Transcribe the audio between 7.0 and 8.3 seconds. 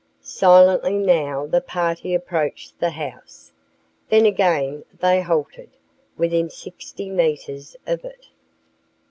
metres of it.